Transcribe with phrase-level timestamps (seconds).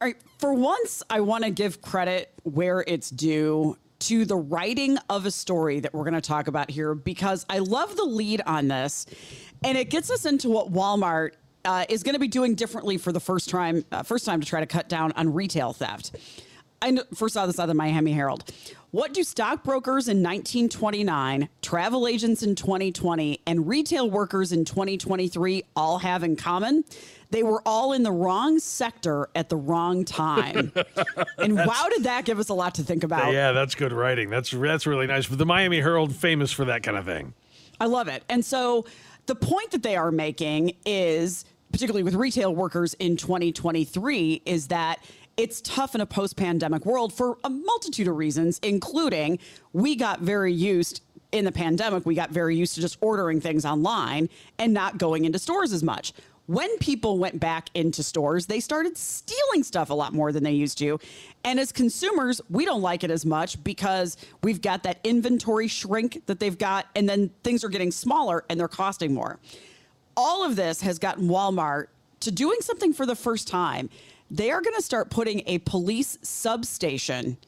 [0.00, 0.16] All right.
[0.38, 5.30] For once, I want to give credit where it's due to the writing of a
[5.32, 9.06] story that we're going to talk about here because I love the lead on this.
[9.64, 11.32] And it gets us into what Walmart
[11.64, 14.46] uh, is going to be doing differently for the first time, uh, first time to
[14.46, 16.14] try to cut down on retail theft.
[16.80, 18.44] I first saw this out of the Miami Herald.
[18.90, 25.98] What do stockbrokers in 1929, travel agents in 2020, and retail workers in 2023 all
[25.98, 26.84] have in common?
[27.30, 30.72] They were all in the wrong sector at the wrong time.
[31.38, 33.30] and wow, did that give us a lot to think about?
[33.34, 34.30] Yeah, that's good writing.
[34.30, 35.26] That's that's really nice.
[35.26, 37.34] But the Miami Herald famous for that kind of thing.
[37.78, 38.24] I love it.
[38.30, 38.86] And so
[39.26, 45.04] the point that they are making is particularly with retail workers in 2023 is that
[45.38, 49.38] it's tough in a post-pandemic world for a multitude of reasons including
[49.72, 51.00] we got very used
[51.32, 54.28] in the pandemic we got very used to just ordering things online
[54.58, 56.12] and not going into stores as much
[56.48, 60.52] when people went back into stores, they started stealing stuff a lot more than they
[60.52, 60.98] used to.
[61.44, 66.24] And as consumers, we don't like it as much because we've got that inventory shrink
[66.24, 69.38] that they've got, and then things are getting smaller and they're costing more.
[70.16, 71.88] All of this has gotten Walmart
[72.20, 73.90] to doing something for the first time.
[74.30, 77.38] They are going to start putting a police substation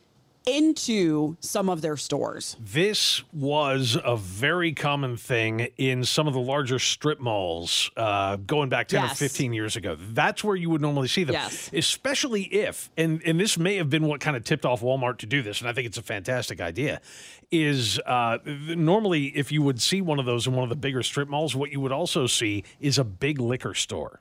[0.47, 2.57] into some of their stores.
[2.59, 8.71] This was a very common thing in some of the larger strip malls uh, going
[8.71, 9.13] back 10 yes.
[9.13, 9.97] or 15 years ago.
[10.01, 11.71] That's where you would normally see them, yes.
[11.73, 15.27] especially if, and, and this may have been what kind of tipped off Walmart to
[15.27, 17.01] do this, and I think it's a fantastic idea,
[17.51, 21.03] is uh, normally if you would see one of those in one of the bigger
[21.03, 24.21] strip malls, what you would also see is a big liquor store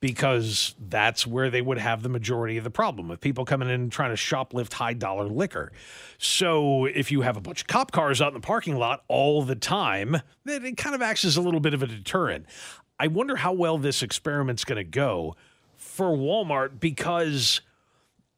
[0.00, 3.74] because that's where they would have the majority of the problem with people coming in
[3.74, 5.72] and trying to shoplift high dollar liquor.
[6.18, 9.42] So if you have a bunch of cop cars out in the parking lot all
[9.42, 12.46] the time, it kind of acts as a little bit of a deterrent.
[12.98, 15.36] I wonder how well this experiment's going to go
[15.76, 17.60] for Walmart because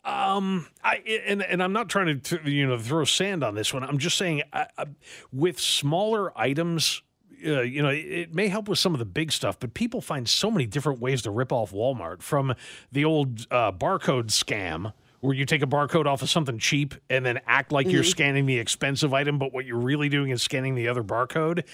[0.05, 0.97] um, I
[1.27, 3.84] and and I'm not trying to you know throw sand on this one.
[3.84, 4.87] I'm just saying I, I,
[5.33, 7.03] with smaller items
[7.44, 10.28] uh, you know, it may help with some of the big stuff, but people find
[10.28, 12.54] so many different ways to rip off Walmart from
[12.91, 17.25] the old uh, barcode scam where you take a barcode off of something cheap and
[17.25, 17.94] then act like mm-hmm.
[17.94, 21.64] you're scanning the expensive item, but what you're really doing is scanning the other barcode.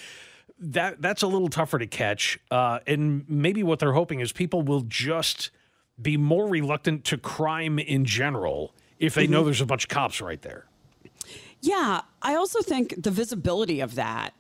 [0.61, 4.63] That that's a little tougher to catch, uh, and maybe what they're hoping is people
[4.63, 5.51] will just
[6.01, 9.33] be more reluctant to crime in general if they mm-hmm.
[9.33, 10.67] know there's a bunch of cops right there.
[11.61, 14.35] Yeah, I also think the visibility of that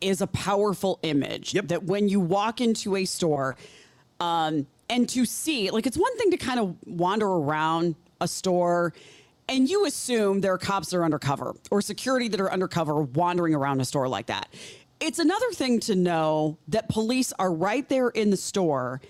[0.00, 1.68] is a powerful image yep.
[1.68, 3.56] that when you walk into a store
[4.20, 8.92] um, and to see, like, it's one thing to kind of wander around a store
[9.48, 13.54] and you assume there are cops that are undercover or security that are undercover wandering
[13.54, 14.48] around a store like that.
[15.00, 19.00] It's another thing to know that police are right there in the store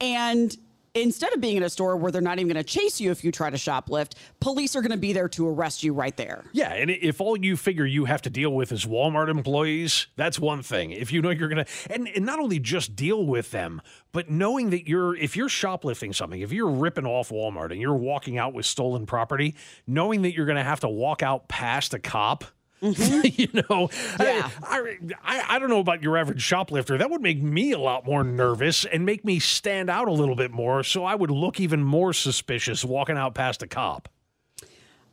[0.00, 0.56] and
[0.94, 3.24] instead of being in a store where they're not even going to chase you if
[3.24, 6.44] you try to shoplift, police are going to be there to arrest you right there.
[6.52, 10.38] Yeah, and if all you figure you have to deal with is Walmart employees, that's
[10.38, 10.90] one thing.
[10.90, 13.80] If you know you're going to and, and not only just deal with them,
[14.12, 17.94] but knowing that you're if you're shoplifting something, if you're ripping off Walmart and you're
[17.94, 19.54] walking out with stolen property,
[19.86, 22.44] knowing that you're going to have to walk out past a cop
[22.82, 23.20] Mm-hmm.
[23.36, 24.50] you know, yeah.
[24.62, 26.96] I, I, I don't know about your average shoplifter.
[26.98, 30.36] That would make me a lot more nervous and make me stand out a little
[30.36, 30.82] bit more.
[30.82, 34.08] So I would look even more suspicious walking out past a cop.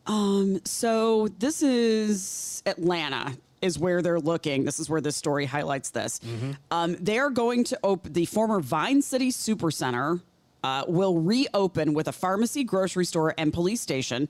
[0.05, 0.61] Um.
[0.63, 4.63] So this is Atlanta is where they're looking.
[4.63, 6.19] This is where this story highlights this.
[6.19, 6.51] Mm-hmm.
[6.71, 10.21] Um, they are going to open the former Vine City Supercenter.
[10.63, 14.27] Uh, will reopen with a pharmacy, grocery store, and police station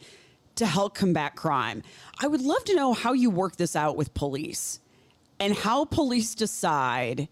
[0.57, 1.83] to help combat crime.
[2.19, 4.79] I would love to know how you work this out with police
[5.39, 7.29] and how police decide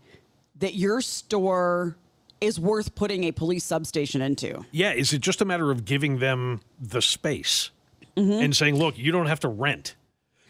[0.58, 1.98] that your store
[2.42, 4.66] is worth putting a police substation into.
[4.72, 7.72] Yeah, is it just a matter of giving them the space
[8.16, 8.32] mm-hmm.
[8.44, 9.96] and saying, look, you don't have to rent?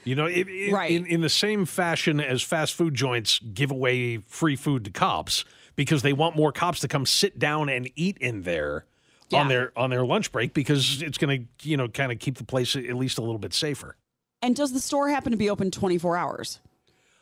[0.04, 0.92] You know, it, it- Right.
[0.92, 5.46] in, in the same fashion as fast food joints give away free food to cops
[5.76, 8.86] because they want more cops to come sit down and eat in there
[9.34, 12.38] on their on their lunch break because it's going to, you know, kind of keep
[12.38, 13.96] the place at least a little bit safer.
[14.42, 16.60] And does the store happen to be open 24 hours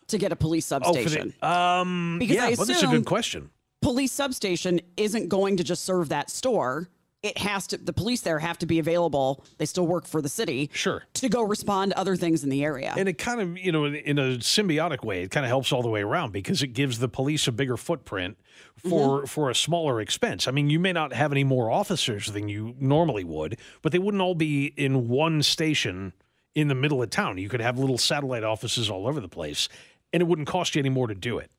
[0.07, 1.33] to get a police Oh, substation?
[1.39, 3.49] the, um, Because yeah, I well, that's a assume- good question.
[3.81, 6.89] police substation isn't going to just serve that store.
[7.23, 9.43] It has to, the police there have to be available.
[9.57, 10.69] They still work for the city.
[10.73, 11.03] Sure.
[11.13, 12.93] To go respond to other things in the area.
[12.97, 15.71] And it kind of, you know, in, in a symbiotic way, it kind of helps
[15.71, 18.37] all the way around because it gives the police a bigger footprint
[18.77, 19.25] for Mm-hmm.
[19.27, 20.47] for a smaller expense.
[20.47, 23.99] I mean, you may not have any more officers than you normally would, but they
[23.99, 26.11] wouldn't all be in one station
[26.55, 27.37] in the middle of town.
[27.37, 29.69] You could have little satellite offices all over the place,
[30.11, 31.49] and it wouldn't cost you any more to do it.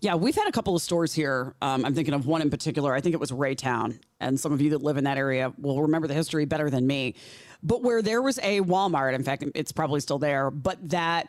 [0.00, 1.54] Yeah, we've had a couple of stores here.
[1.62, 2.94] Um, I'm thinking of one in particular.
[2.94, 5.82] I think it was Raytown, and some of you that live in that area will
[5.82, 7.14] remember the history better than me.
[7.62, 11.28] But where there was a Walmart, in fact, it's probably still there, but that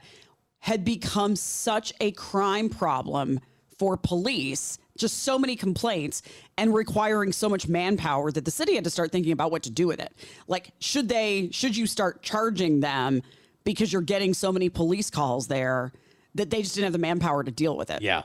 [0.59, 3.39] had become such a crime problem
[3.77, 6.23] for police, just so many complaints
[6.57, 9.69] and requiring so much manpower that the city had to start thinking about what to
[9.69, 10.11] do with it.
[10.47, 13.21] Like, should they, should you start charging them
[13.63, 15.91] because you're getting so many police calls there
[16.35, 18.01] that they just didn't have the manpower to deal with it?
[18.01, 18.23] Yeah.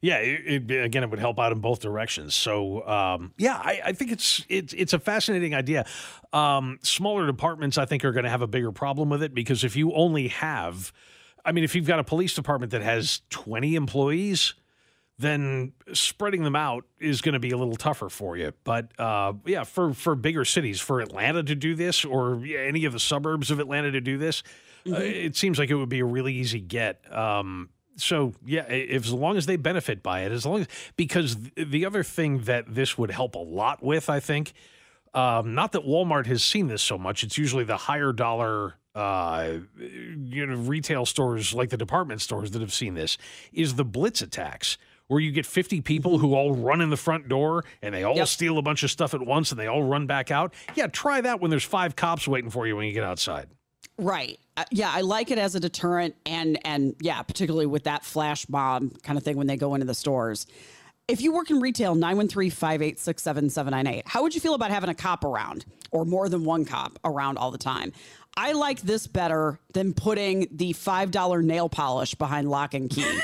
[0.00, 2.34] Yeah, it, it, again, it would help out in both directions.
[2.34, 5.86] So, um, yeah, I, I think it's it's it's a fascinating idea.
[6.32, 9.64] Um, smaller departments, I think, are going to have a bigger problem with it because
[9.64, 10.92] if you only have,
[11.44, 14.54] I mean, if you've got a police department that has twenty employees,
[15.18, 18.52] then spreading them out is going to be a little tougher for you.
[18.64, 22.92] But uh, yeah, for for bigger cities, for Atlanta to do this, or any of
[22.92, 24.42] the suburbs of Atlanta to do this,
[24.90, 27.00] uh, it seems like it would be a really easy get.
[27.14, 31.36] Um, so yeah, if as long as they benefit by it, as long as because
[31.36, 34.52] th- the other thing that this would help a lot with, I think,
[35.14, 37.24] um, not that Walmart has seen this so much.
[37.24, 42.60] It's usually the higher dollar, uh, you know, retail stores like the department stores that
[42.60, 43.16] have seen this.
[43.52, 44.76] Is the blitz attacks
[45.08, 48.16] where you get 50 people who all run in the front door and they all
[48.16, 48.26] Yep.
[48.28, 50.52] steal a bunch of stuff at once and they all run back out?
[50.74, 53.48] Yeah, try that when there's five cops waiting for you when you get outside.
[53.96, 54.38] Right.
[54.70, 58.90] Yeah, I like it as a deterrent, and and yeah, particularly with that flash bomb
[59.02, 60.46] kind of thing when they go into the stores.
[61.08, 65.64] If you work in retail, 913-586-7798, how would you feel about having a cop around
[65.92, 67.92] or more than one cop around all the time?
[68.36, 73.04] I like this better than putting the $5 nail polish behind lock and key.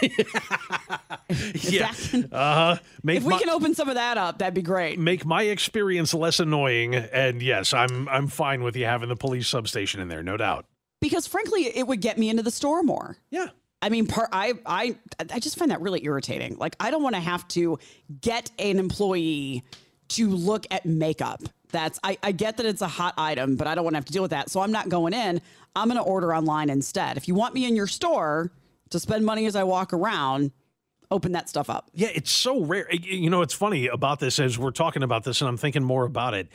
[1.55, 1.93] Yeah.
[1.93, 2.77] can- Uh
[3.07, 4.99] if we can open some of that up, that'd be great.
[4.99, 6.95] make my experience less annoying.
[6.95, 10.67] And yes, I'm I'm fine with you having the police substation in there, no doubt.
[11.03, 13.19] Because frankly, it would get me into the store more.
[13.31, 13.49] Yeah.
[13.83, 14.97] I mean, part I I
[15.31, 16.57] I just find that really irritating.
[16.57, 17.79] Like, I don't want to have to
[18.21, 19.65] get an employee
[20.11, 21.43] to look at makeup.
[21.73, 24.05] That's I, I get that it's a hot item, but I don't want to have
[24.05, 24.51] to deal with that.
[24.51, 25.43] So I'm not going in.
[25.75, 27.17] I'm going to order online instead.
[27.17, 28.53] If you want me in your store
[28.91, 30.53] to spend money as I walk around,
[31.11, 31.91] open that stuff up.
[31.95, 32.87] Yeah, it's so rare.
[32.93, 36.05] You know, it's funny about this as we're talking about this and I'm thinking more
[36.05, 36.49] about it.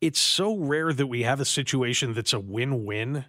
[0.00, 3.26] It's so rare that we have a situation that's a win-win.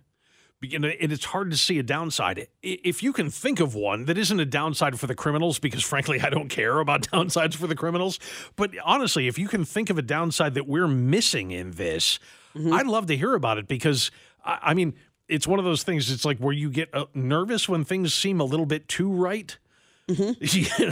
[0.63, 2.47] And it's hard to see a downside.
[2.61, 6.21] If you can think of one that isn't a downside for the criminals, because frankly,
[6.21, 8.19] I don't care about downsides for the criminals.
[8.55, 12.19] But honestly, if you can think of a downside that we're missing in this,
[12.55, 14.11] I'd love to hear about it because,
[14.45, 14.93] I, I mean,
[15.27, 16.11] it's one of those things.
[16.11, 19.57] It's like where you get uh, nervous when things seem a little bit too right.
[20.07, 20.25] you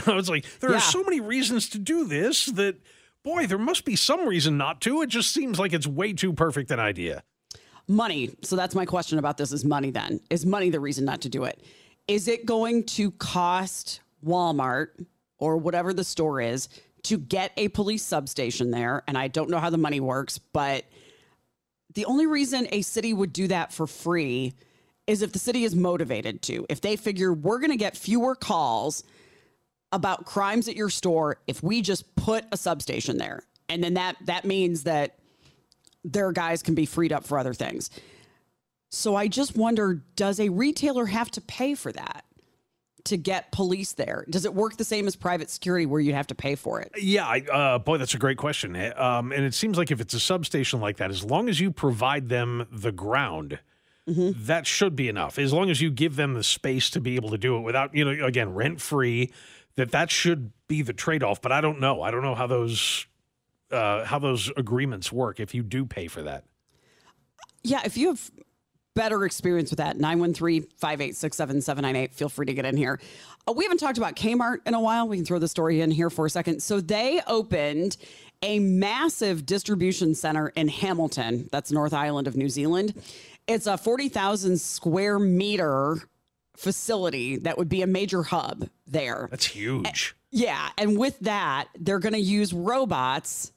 [0.07, 0.77] know, it's like there Yeah.
[0.77, 2.77] are so many reasons to do this that,
[3.23, 5.01] boy, there must be some reason not to.
[5.01, 7.21] It just seems like it's way too perfect an idea.
[7.89, 8.35] Money.
[8.43, 10.21] So that's my question about this is money then.
[10.29, 11.61] Is money the reason not to do it?
[12.07, 15.05] Is it going to cost Walmart
[15.39, 16.69] or whatever the store is
[17.03, 19.03] to get a police substation there?
[19.07, 20.85] And I don't know how the money works, but
[21.95, 24.53] the only reason a city would do that for free
[25.07, 26.67] is if the city is motivated to.
[26.69, 29.03] If they figure we're going to get fewer calls
[29.91, 33.41] about crimes at your store if we just put a substation there.
[33.67, 35.18] And then that that means that
[36.03, 37.89] their guys can be freed up for other things.
[38.91, 42.25] So I just wonder does a retailer have to pay for that
[43.05, 44.25] to get police there?
[44.29, 46.91] Does it work the same as private security where you have to pay for it?
[46.97, 48.75] Yeah, I, uh, boy, that's a great question.
[48.75, 51.59] Eh, Um, and it seems like if it's a substation like that, as long as
[51.59, 53.59] you provide them the ground,
[54.07, 55.37] that should be enough.
[55.37, 57.93] As long as you give them the space to be able to do it without,
[57.93, 59.31] you know, again, rent free.
[59.75, 61.41] That that should be the trade off.
[61.41, 62.01] But I don't know.
[62.01, 63.05] I don't know how those
[63.71, 66.45] uh, how those agreements work if you do pay for that.
[67.63, 68.31] Yeah, if you have
[68.99, 69.97] better experience with that.
[69.97, 72.13] 913 586 7798.
[72.13, 72.99] Feel free to get in here.
[73.47, 75.07] Uh, we haven't talked about Kmart in a while.
[75.07, 76.61] We can throw the story in here for a second.
[76.61, 77.95] So they opened
[78.41, 83.01] a massive distribution center in Hamilton, that's North Island of New Zealand.
[83.47, 85.97] It's a 40,000 square meter
[86.55, 89.27] facility that would be a major hub there.
[89.31, 90.15] That's huge.
[90.31, 90.69] Yeah.
[90.77, 93.51] And with that, they're going to use robots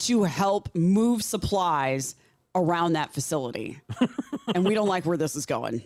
[0.00, 2.14] to help move supplies
[2.54, 3.80] around that facility.
[4.54, 5.82] and we don't like where this is going.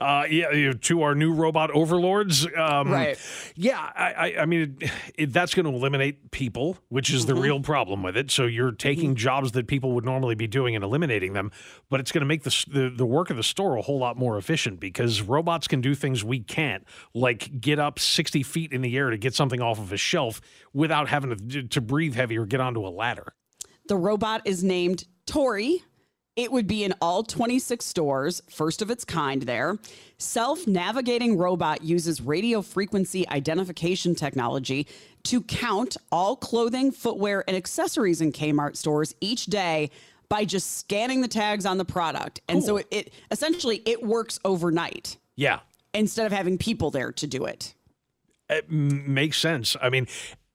[0.00, 2.46] Uh, yeah, to our new robot overlords.
[2.56, 3.18] Um, Right.
[3.56, 7.34] Yeah, I, I, I mean, it, it, that's going to eliminate people, which is the
[7.34, 8.30] real problem with it.
[8.30, 11.50] So you're taking jobs that people would normally be doing and eliminating them,
[11.90, 14.16] but it's going to make the, the the work of the store a whole lot
[14.16, 16.84] more efficient because robots can do things we can't,
[17.14, 20.40] like get up 60 feet in the air to get something off of a shelf
[20.72, 23.34] without having to, to breathe heavy or get onto a ladder.
[23.88, 25.82] The robot is named Tori.
[26.34, 29.78] It would be in all 26 stores, first of its kind there.
[30.18, 34.86] Self navigating robot uses radio frequency identification technology
[35.24, 39.90] to count all clothing, footwear, and accessories in Kmart stores each day
[40.28, 42.40] by just scanning the tags on the product.
[42.48, 45.60] And so it, it essentially it works overnight Yeah,
[45.94, 47.74] instead of having people there to do it.
[48.50, 49.76] it m- makes sense.
[49.80, 50.06] I mean,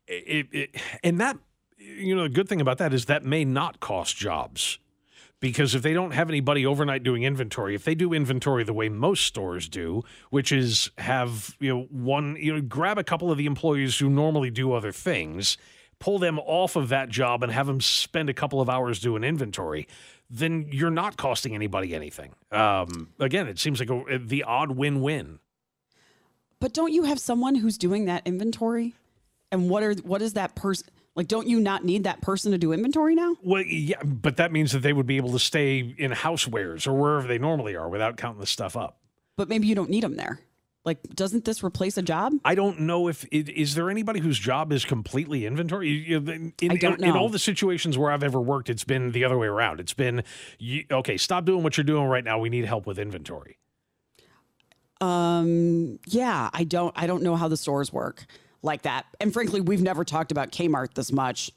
[0.07, 1.38] it, it, and that,
[1.81, 4.79] you know, the good thing about that is that may not cost jobs.
[5.39, 8.89] Because if they don't have anybody overnight doing inventory, if they do inventory the way
[8.89, 13.39] most stores do, which is have, you know, one, you know, grab a couple of
[13.39, 15.57] the employees who normally do other things,
[15.97, 19.23] pull them off of that job and have them spend a couple of hours doing
[19.23, 19.88] inventory,
[20.29, 22.33] then you're not costing anybody anything.
[22.51, 25.39] Um, again, it seems like a, the odd win win.
[26.59, 28.93] But don't you have someone who's doing that inventory?
[29.51, 31.27] And what are what is that person like?
[31.27, 33.36] Don't you not need that person to do inventory now?
[33.44, 36.94] Well, yeah, but that means that they would be able to stay in housewares or
[36.94, 39.00] wherever they normally are without counting the stuff up.
[39.38, 40.39] But maybe you don't need them there.
[40.84, 42.34] Like, doesn't this replace a job?
[42.44, 46.12] I don't know if it, is there anybody whose job is completely inventory.
[46.12, 49.24] In, I don't in, in all the situations where I've ever worked, it's been the
[49.24, 49.80] other way around.
[49.80, 50.24] It's been
[50.58, 51.18] you, okay.
[51.18, 52.39] Stop doing what you're doing right now.
[52.39, 53.60] We need help with inventory.
[55.01, 56.94] Um, yeah, I don't.
[56.98, 58.25] I don't know how the stores work
[58.62, 59.06] like that.
[59.20, 61.51] And frankly, we've never talked about Kmart this much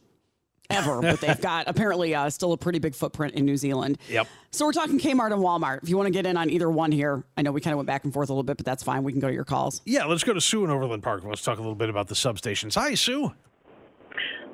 [0.70, 1.00] ever.
[1.00, 3.98] but they've got apparently uh, still a pretty big footprint in New Zealand.
[4.08, 4.26] Yep.
[4.50, 5.82] So we're talking Kmart and Walmart.
[5.82, 7.78] If you want to get in on either one here, I know we kind of
[7.78, 9.02] went back and forth a little bit, but that's fine.
[9.02, 9.82] We can go to your calls.
[9.84, 11.24] Yeah, let's go to Sue in Overland Park.
[11.24, 12.74] Let's talk a little bit about the substations.
[12.74, 13.32] Hi, Sue.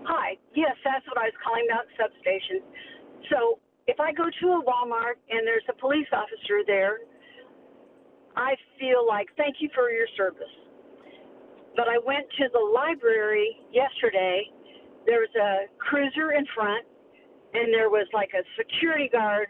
[0.05, 0.37] Hi.
[0.55, 2.63] Yes, that's what I was calling about substations.
[3.31, 6.99] So if I go to a Walmart and there's a police officer there,
[8.37, 10.49] I feel like thank you for your service.
[11.77, 14.51] But I went to the library yesterday.
[15.07, 16.85] There was a cruiser in front,
[17.55, 19.49] and there was like a security guard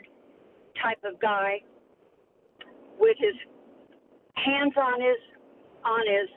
[0.82, 1.60] type of guy
[2.98, 3.34] with his
[4.36, 5.18] hands on his
[5.84, 6.28] on his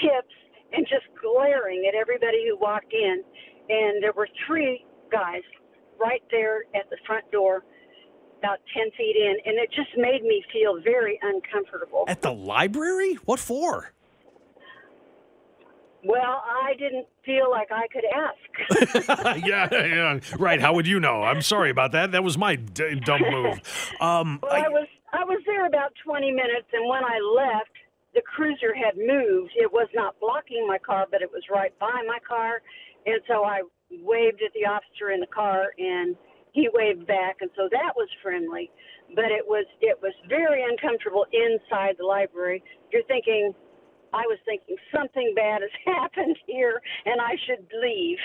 [0.00, 0.34] hips
[0.72, 3.22] and just glaring at everybody who walked in.
[3.68, 5.42] And there were three guys
[6.00, 7.64] right there at the front door,
[8.38, 9.36] about 10 feet in.
[9.44, 12.04] And it just made me feel very uncomfortable.
[12.08, 13.14] At the library?
[13.24, 13.92] What for?
[16.04, 19.38] Well, I didn't feel like I could ask.
[19.46, 20.60] yeah, yeah, right.
[20.60, 21.22] How would you know?
[21.22, 22.12] I'm sorry about that.
[22.12, 23.60] That was my d- dumb move.
[24.00, 27.70] Um, Well, I was I was there about 20 minutes, and when I left,
[28.14, 29.52] the cruiser had moved.
[29.56, 32.62] It was not blocking my car, but it was right by my car,
[33.06, 36.16] and so I waved at the officer in the car, and
[36.52, 38.70] he waved back, and so that was friendly.
[39.14, 42.62] But it was it was very uncomfortable inside the library.
[42.92, 43.52] You're thinking,
[44.12, 48.18] I was thinking something bad has happened here, and I should leave.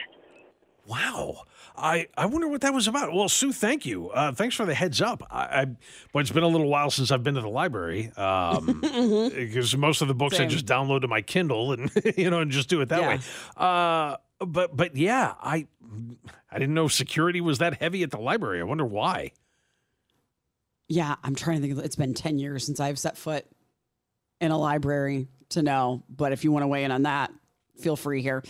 [0.87, 1.41] Wow.
[1.75, 3.11] I, I wonder what that was about.
[3.11, 4.09] Well, Sue, thank you.
[4.09, 5.23] Uh, thanks for the heads up.
[5.31, 5.65] I, I
[6.13, 8.81] but it's been a little while since I've been to the library um,
[9.35, 12.51] because most of the books I just download to my Kindle and you know and
[12.51, 13.07] just do it that Yeah.
[13.07, 13.19] way.
[13.57, 15.65] Uh, but but yeah, I
[16.51, 18.59] I didn't know security was that heavy at the library.
[18.61, 19.31] I wonder why.
[20.87, 21.79] Yeah, I'm trying to think.
[21.79, 23.45] Of, it's been 10 years since I've set foot
[24.39, 26.03] in a library to know.
[26.09, 27.31] But if you want to weigh in on that,
[27.79, 28.43] feel free here.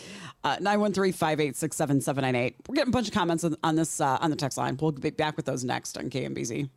[0.44, 2.56] Uh, 913 586 7798.
[2.68, 4.78] We're getting a bunch of comments on, on this uh, on the text line.
[4.80, 6.70] We'll be back with those next on KMBZ.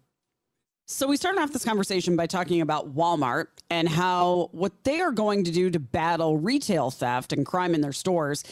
[0.90, 5.12] So we started off this conversation by talking about Walmart and how what they are
[5.12, 8.42] going to do to battle retail theft and crime in their stores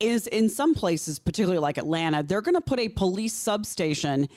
[0.00, 4.28] is in some places, particularly like Atlanta, they're going to put a police substation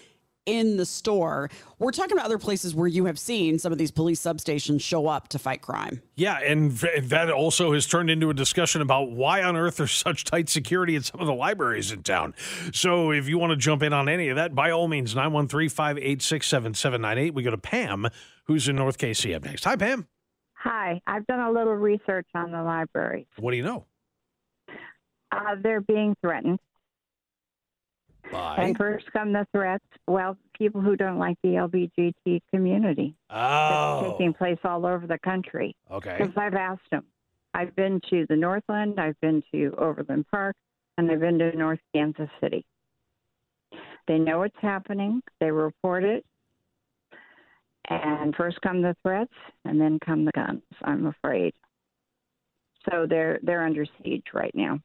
[0.48, 1.52] in the store.
[1.78, 5.08] We're talking about other places where you have seen some of these police substations show
[5.08, 6.02] up to fight crime.
[6.16, 9.92] Yeah, and v- that also has turned into a discussion about why on earth there's
[10.08, 12.34] such tight security at some of the libraries in town.
[12.74, 15.70] So if you want to jump in on any of that, by all means, 913
[15.70, 17.34] 586 7798.
[17.34, 18.08] We go to Pam,
[18.46, 19.66] who's in North KC up next.
[19.66, 20.08] Hi, Pam.
[20.54, 23.28] Hi, I've done a little research on the library.
[23.38, 23.86] What do you know?
[25.32, 26.60] Uh, they're being threatened.
[28.32, 28.56] Bye.
[28.60, 29.86] And first come the threats.
[30.08, 33.16] Well, people who don't like the LBGT community.
[33.30, 35.76] Oh, It's taking place all over the country.
[35.92, 36.16] okay.
[36.18, 37.06] Because I've asked them.
[37.54, 40.56] I've been to the Northland, I've been to Overland Park,
[40.98, 42.66] and I've been to North Kansas City.
[44.08, 45.22] They know what's happening.
[45.40, 46.26] They report it.
[47.90, 50.62] And first come the threats, and then come the guns.
[50.84, 51.54] I'm afraid.
[52.90, 54.80] So they're they're under siege right now.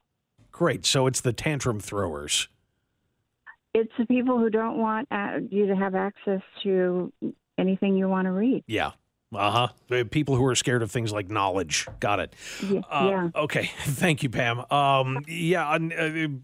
[0.53, 0.87] Great.
[0.87, 2.49] So it's the tantrum throwers.
[3.75, 7.13] It's the people who don't want uh, you to have access to
[7.59, 8.65] anything you want to read.
[8.67, 8.93] Yeah.
[9.35, 10.05] Uh huh.
[10.11, 11.89] People who are scared of things like knowledge.
[12.01, 12.35] Got it.
[12.69, 12.81] Yeah.
[12.91, 13.31] Uh.
[13.35, 13.71] Okay.
[13.83, 14.65] Thank you, Pam.
[14.71, 15.93] Um, yeah, and,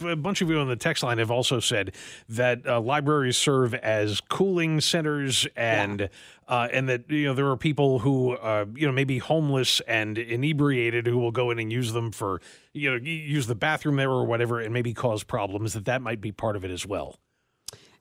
[0.03, 1.95] uh, a bunch of you on the text line have also said
[2.29, 6.09] that uh, libraries serve as cooling centers, and
[6.49, 10.17] uh, and that you know there are people who uh, you know maybe homeless and
[10.17, 12.41] inebriated who will go in and use them for
[12.73, 15.75] you know use the bathroom there or whatever, and maybe cause problems.
[15.75, 17.19] That that might be part of it as well.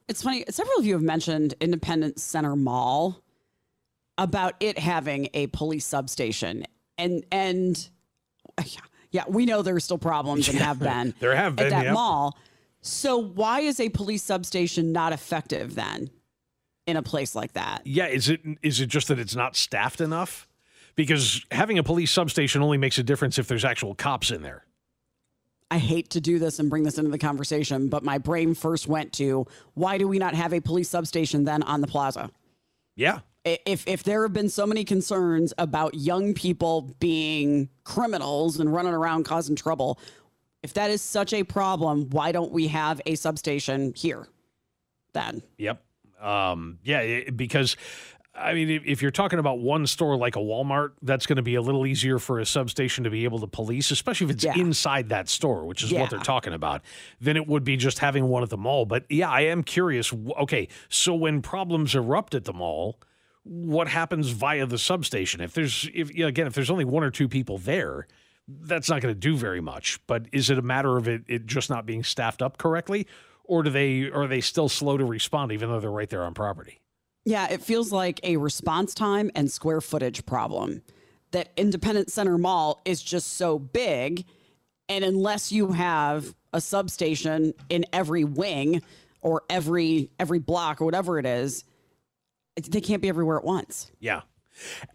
[0.08, 3.22] It's funny, several of you have mentioned Independence Center Mall
[4.18, 6.66] about it having a police substation.
[6.98, 7.90] And and
[9.12, 11.14] yeah, we know there's still problems and have been.
[11.20, 12.38] There have been, at that mall.
[12.82, 16.10] So why is a police substation not effective then
[16.86, 17.82] in a place like that?
[17.86, 20.48] Yeah, is it is it just that it's not staffed enough?
[20.96, 24.66] Because having a police substation only makes a difference if there's actual cops in there.
[25.70, 28.88] I hate to do this and bring this into the conversation, but my brain first
[28.88, 32.32] went to why do we not have a police substation then on the plaza?
[32.96, 33.20] Yeah.
[33.66, 38.94] If if there have been so many concerns about young people being criminals and running
[38.94, 40.00] around causing trouble,
[40.64, 44.28] if that is such a problem, why don't we have a substation here?
[45.14, 45.84] Then Yep.
[46.22, 47.78] Um, yeah, it, because
[48.40, 51.56] I mean, if, you're talking about one store like a Walmart, that's going to be
[51.56, 54.58] a little easier for a substation to be able to police, especially if it's Yeah.
[54.58, 56.84] inside that store, which is what they're talking about,
[57.20, 58.86] than it would be just having one at the mall.
[58.86, 60.14] But yeah, I am curious.
[60.40, 63.00] Okay, so when problems erupt at the mall,
[63.48, 65.42] what happens via the substation?
[65.42, 68.08] If there's, if again, if there's only one or two people there,
[68.48, 70.00] that's not going to do very much.
[70.08, 73.08] But is it a matter of it, it just not being staffed up correctly,
[73.44, 76.34] or do they are they still slow to respond even though they're right there on
[76.34, 76.82] property?
[77.26, 80.82] Yeah, it feels like a response time and square footage problem.
[81.32, 84.26] That Independent Center Mall is just so big.
[84.88, 88.82] And unless you have a substation in every wing
[89.22, 91.66] or every every block or whatever it is,
[92.64, 93.92] they can't be everywhere at once.
[94.00, 94.22] Yeah.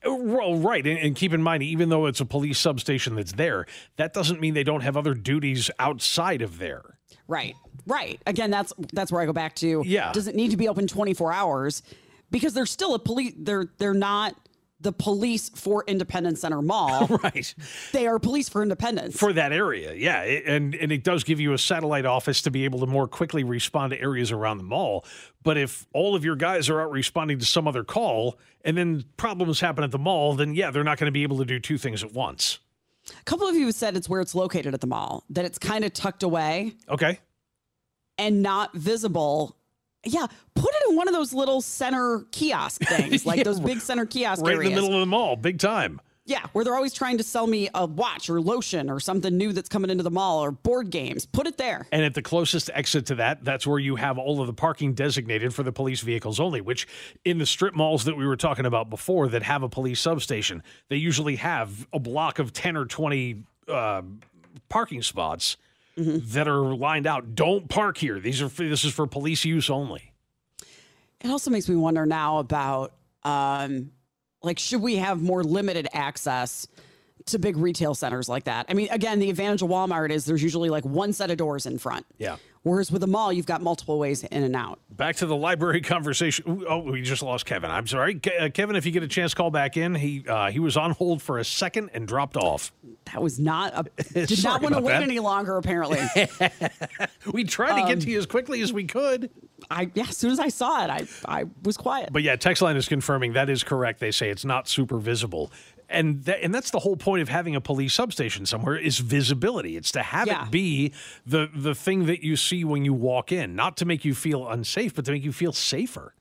[0.05, 0.85] Well, right.
[0.87, 4.41] And, and keep in mind, even though it's a police substation that's there, that doesn't
[4.41, 6.99] mean they don't have other duties outside of there.
[7.29, 7.55] Right.
[7.87, 8.21] Right.
[8.27, 9.83] Again, that's that's where I go back to.
[9.87, 10.13] Yeah.
[10.13, 11.83] Does it need to be open 24 hours?
[12.31, 14.37] Because they're still a police they're they're not
[14.83, 17.07] the police for Independence Center Mall.
[17.23, 17.55] Right.
[17.93, 19.17] they are police for Independence.
[19.19, 19.95] For that area.
[19.95, 20.23] Yeah.
[20.23, 23.07] It- and, and it does give you a satellite office to be able to more
[23.09, 25.05] quickly respond to areas around the mall.
[25.43, 29.05] But if all of your guys are out responding to some other call and then
[29.17, 31.59] problems happen at the mall, then yeah, they're not going to be able to do
[31.61, 32.59] two things at once.
[33.21, 35.85] A couple of you said it's where it's located at the mall, that it's kind
[35.85, 37.19] of tucked away Okay.
[38.19, 39.57] and not visible.
[40.05, 43.81] Yeah, put it in one of those little center kiosk things, like Yeah, those big
[43.81, 44.71] center kiosk Right areas.
[44.71, 46.01] in the middle of the mall, big time.
[46.25, 49.53] Yeah, where they're always trying to sell me a watch or lotion or something new
[49.53, 51.27] that's coming into the mall or board games.
[51.27, 51.89] Put it there.
[51.91, 54.95] And at the closest exit to that, that's where you have all of the parking
[54.95, 56.87] designated for the police vehicles only, which
[57.25, 60.63] in the strip malls that we were talking about before that have a police substation,
[60.89, 64.03] they usually have a block of 10 or 20 uh,
[64.69, 65.57] parking spots
[65.97, 67.35] that are lined out.
[67.35, 68.19] Don't park here.
[68.19, 70.13] These are for, this is for police use only.
[71.21, 73.93] It also makes me wonder now about um,
[74.43, 76.67] like should we have more limited access
[77.27, 78.67] to big retail centers like that?
[78.69, 81.67] I mean, again, the advantage of Walmart is there's usually like one set of doors
[81.67, 82.07] in front.
[82.19, 82.37] Yeah.
[82.65, 84.79] Whereas with a mall, you've got multiple ways in and out.
[84.91, 86.65] Back to the library conversation.
[86.69, 87.71] Oh, we just lost Kevin.
[87.73, 88.77] I'm sorry, Ke- uh, Kevin.
[88.77, 89.97] If you get a chance, call back in.
[89.97, 92.73] He uh, he was on hold for a second and dropped off.
[93.07, 95.03] That was not a did not want to wait that.
[95.03, 95.57] any longer.
[95.57, 95.99] Apparently,
[97.33, 99.31] We tried to get to you as quickly as we could.
[99.71, 100.05] I yeah.
[100.09, 102.11] As soon as I saw it, I I was quiet.
[102.13, 103.99] But yeah, text line is confirming that is correct.
[104.01, 105.51] They say it's not super visible.
[105.93, 109.77] And that, and that's the whole point of having a police substation somewhere is visibility.
[109.77, 110.45] It's to have Yeah.
[110.47, 110.93] it be
[111.27, 114.49] the the thing that you see when you walk in, not to make you feel
[114.49, 116.15] unsafe, but to make you feel safer.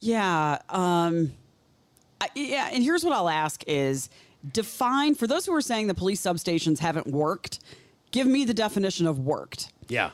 [0.00, 0.58] Yeah.
[0.68, 1.32] Um,
[2.20, 2.70] I, yeah.
[2.72, 4.08] And here's what I'll ask is
[4.52, 7.60] define for those who are saying the police substations haven't worked,
[8.10, 9.72] give me the definition of worked.
[9.88, 10.10] Yeah.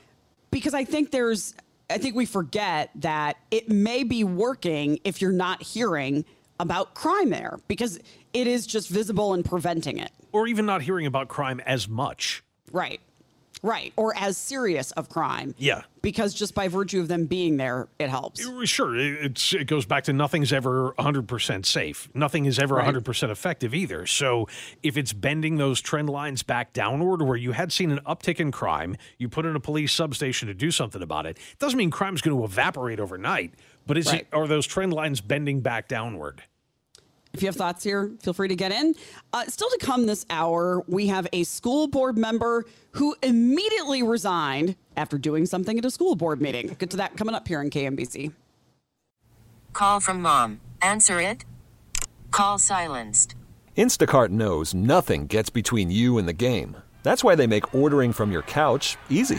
[0.50, 1.54] Because I think there's,
[1.90, 6.24] I think we forget that it may be working if you're not hearing
[6.60, 7.98] about crime there because
[8.32, 10.10] it is just visible and preventing it.
[10.32, 12.42] Or even not hearing about crime as much.
[12.72, 13.00] Right.
[13.60, 13.92] Right.
[13.96, 15.52] Or as serious of crime.
[15.58, 15.82] Yeah.
[16.00, 18.40] Because just by virtue of them being there, it helps.
[18.68, 22.08] Sure, it- it's it goes back to nothing's ever 100% safe.
[22.14, 22.84] Nothing is ever Right.
[22.86, 24.06] 100% effective either.
[24.06, 24.46] So
[24.84, 28.52] if it's bending those trend lines back downward where you had seen an uptick in
[28.52, 31.36] crime, you put in a police substation to do something about it.
[31.58, 33.54] Doesn't mean crime's going to evaporate overnight,
[33.88, 34.20] but is Right.
[34.20, 36.42] it are those trend lines bending back downward?
[37.34, 38.94] If you have thoughts here, feel free to get in.
[39.32, 44.76] Uh, still to come this hour, we have a school board member who immediately resigned
[44.96, 46.74] after doing something at a school board meeting.
[46.78, 48.32] Get to that coming up here in KMBZ.
[49.72, 50.60] Call from mom.
[50.82, 51.44] Answer it.
[52.30, 53.34] Call silenced.
[53.76, 56.76] Instacart knows nothing gets between you and the game.
[57.04, 59.38] That's why they make ordering from your couch easy.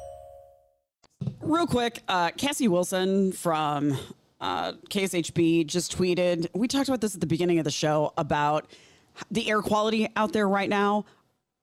[1.41, 3.97] Real quick, uh, Cassie Wilson from
[4.39, 6.47] uh, KSHB just tweeted.
[6.53, 8.67] We talked about this at the beginning of the show about
[9.29, 11.05] the air quality out there right now.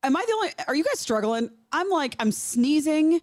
[0.03, 0.51] Am I the only?
[0.68, 1.51] Are you guys struggling?
[1.73, 3.21] I'm like, I'm sneezing.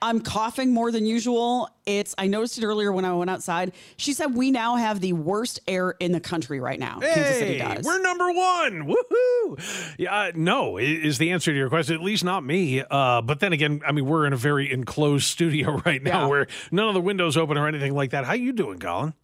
[0.00, 1.68] I'm coughing more than usual.
[1.84, 2.14] It's.
[2.16, 3.72] I noticed it earlier when I went outside.
[3.96, 7.00] She said we now have the worst air in the country right now.
[7.00, 7.84] Kansas City does.
[7.84, 8.86] we're number one.
[8.94, 9.94] Woohoo!
[9.98, 11.96] Yeah, uh, no is the answer to your question.
[11.96, 12.82] At least not me.
[12.88, 16.26] Uh, but then again, I mean, we're in a very enclosed studio right now, Yeah.
[16.28, 18.24] where none of the windows open or anything like that.
[18.24, 19.14] How you doing, Colin?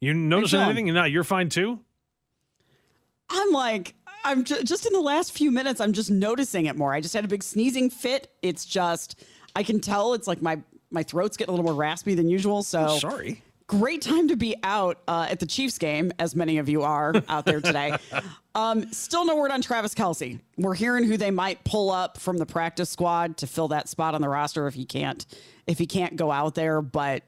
[0.00, 0.86] You noticing anything?
[0.94, 1.80] No, you're fine too.
[3.30, 6.92] I'm like, I'm ju- just in the last few minutes, I'm just noticing it more.
[6.94, 8.32] I just had a big sneezing fit.
[8.42, 9.22] It's just,
[9.54, 12.62] I can tell it's like my my throat's getting a little more raspy than usual.
[12.62, 13.42] So Sorry.
[13.66, 17.14] great time to be out uh, at the Chiefs game, as many of you are
[17.28, 17.96] out there today.
[18.54, 20.38] um, still no word on Travis Kelce.
[20.56, 24.14] We're hearing who they might pull up from the practice squad to fill that spot
[24.14, 25.26] on the roster if he can't
[25.66, 27.22] if he can't go out there, but.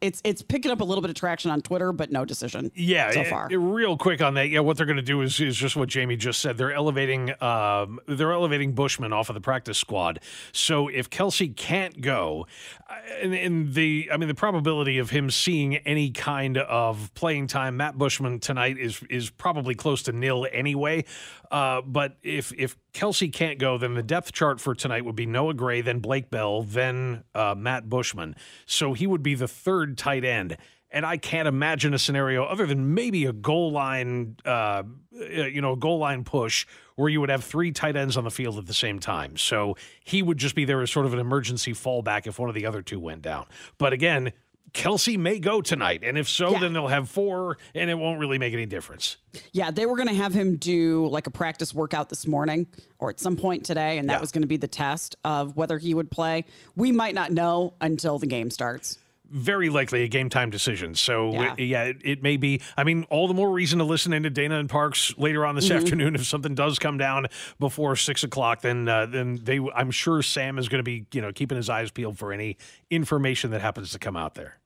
[0.00, 2.70] It's it's picking up a little bit of traction on Twitter, but no decision.
[2.74, 3.48] Yeah, so far.
[3.50, 4.48] eh, real quick on that.
[4.48, 6.56] Yeah, what they're going to do is is just what Jamie just said.
[6.56, 10.20] They're elevating um, they're elevating Bushman off of the practice squad.
[10.52, 12.46] So if Kelce can't go,
[12.88, 17.48] uh, and, and the I mean the probability of him seeing any kind of playing
[17.48, 21.04] time, Matt Bushman tonight is is probably close to nil anyway.
[21.50, 25.24] Uh, but if if Kelce can't go, then the depth chart for tonight would be
[25.24, 28.36] Noah Gray, then Blake Bell, then uh, Matt Bushman.
[28.66, 30.56] So he would be the third tight end.
[30.90, 35.72] And I can't imagine a scenario other than maybe a goal line, uh, you know,
[35.72, 38.66] a goal line push where you would have three tight ends on the field at
[38.66, 39.36] the same time.
[39.36, 42.54] So he would just be there as sort of an emergency fallback if one of
[42.54, 43.44] the other two went down.
[43.76, 44.32] But again,
[44.72, 46.60] Kelce may go tonight, and if so, Yeah.
[46.60, 49.16] then they'll have four, and it won't really make any difference.
[49.52, 52.66] Yeah, they were going to have him do like a practice workout this morning
[52.98, 54.20] or at some point today, and that Yeah.
[54.20, 56.44] was going to be the test of whether he would play.
[56.76, 58.98] We might not know until the game starts.
[59.30, 60.94] Very likely a game time decision.
[60.94, 61.54] So Yeah.
[61.58, 62.62] it- yeah, it, it may be.
[62.76, 65.70] I mean, all the more reason to listen into Dana and Parks later on this
[65.70, 66.14] afternoon.
[66.18, 67.26] If something does come down
[67.58, 71.20] before six o'clock, then uh, then they, I'm sure Sam is going to be you
[71.20, 72.56] know keeping his eyes peeled for any
[72.90, 74.58] information that happens to come out there.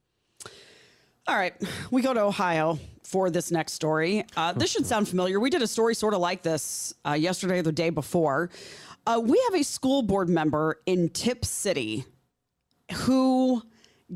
[1.29, 1.55] All right,
[1.91, 4.25] we go to Ohio for this next story.
[4.37, 5.39] Uh, this should sound familiar.
[5.39, 8.51] We did a story sort of like this uh, yesterday or the day before.
[9.07, 12.05] Uh, we have a school board member in Tipp City
[12.93, 13.63] who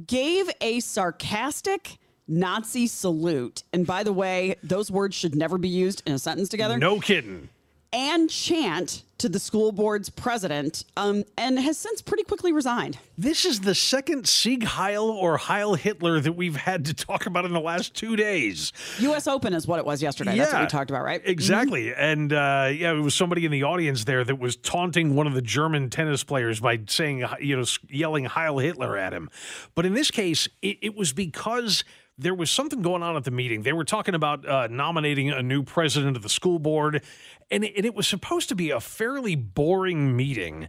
[0.04, 3.62] gave a sarcastic Nazi salute.
[3.72, 6.78] And by the way, those words should never be used in a sentence together.
[6.78, 7.48] No kidding.
[7.96, 12.98] And chant to the school board's president, um, and has since pretty quickly resigned.
[13.16, 17.46] This is the second Sieg Heil or Heil Hitler that we've had to talk about
[17.46, 18.74] in the last two days.
[18.98, 19.26] U.S.
[19.26, 20.37] Open is what it was yesterday.
[20.37, 21.22] That's what we talked about, right?
[21.24, 21.94] Exactly.
[21.94, 25.32] And uh, yeah, it was somebody in the audience there that was taunting one of
[25.32, 29.30] the German tennis players by saying, you know, yelling Heil Hitler at him.
[29.74, 31.82] But in this case, it, it was because
[32.18, 33.62] there was something going on at the meeting.
[33.62, 37.02] They were talking about uh, nominating a new president of the school board,
[37.50, 40.68] and it, and it was supposed to be a fairly boring meeting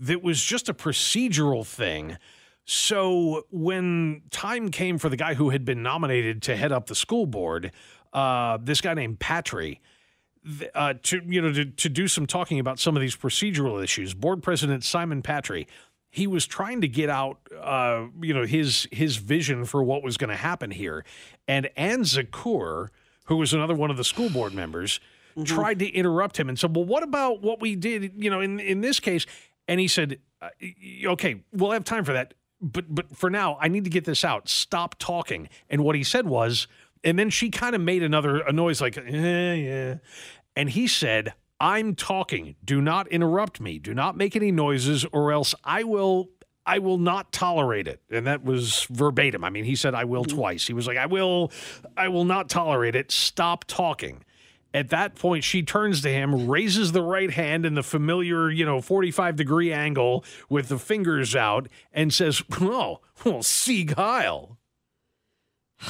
[0.00, 2.16] that was just a procedural thing.
[2.64, 6.94] So when time came for the guy who had been nominated to head up the
[6.94, 7.72] school board,
[8.12, 9.78] uh, this guy named Patry,
[10.74, 14.14] uh, to you know to, to do some talking about some of these procedural issues,
[14.14, 15.66] board president Simon Patry
[16.16, 20.16] he was trying to get out, uh, you know, his his vision for what was
[20.16, 21.04] going to happen here.
[21.46, 22.88] And Ann Zakur,
[23.26, 24.98] who was another one of the school board members,
[25.36, 25.44] mm-hmm.
[25.44, 28.58] tried to interrupt him and said, "Well, what about what we did, you know, in
[28.60, 29.26] in this case?"
[29.68, 30.48] And he said, uh,
[31.04, 34.24] "Okay, we'll have time for that, but but for now, I need to get this
[34.24, 34.48] out.
[34.48, 36.66] Stop talking." And what he said was,
[37.04, 39.94] and then she kind of made another a noise like, "Yeah, yeah,"
[40.56, 42.56] and he said, I'm talking.
[42.64, 43.78] Do not interrupt me.
[43.78, 46.28] Do not make any noises, or else I will.
[46.68, 48.02] I will not tolerate it.
[48.10, 49.44] And that was verbatim.
[49.44, 50.36] I mean, he said I will mm-hmm.
[50.36, 50.66] twice.
[50.66, 51.52] He was like, I will,
[51.96, 53.12] I will not tolerate it.
[53.12, 54.24] Stop talking.
[54.74, 58.66] At that point, she turns to him, raises the right hand in the familiar, you
[58.66, 64.58] know, 45 degree angle with the fingers out, and says, Oh, well, Sieg Heil.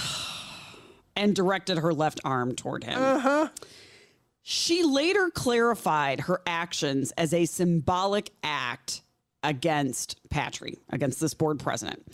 [1.18, 3.00] And directed her left arm toward him.
[3.00, 3.48] Uh huh.
[4.48, 9.02] She later clarified her actions as a symbolic act
[9.42, 12.06] against Patry, against this board president.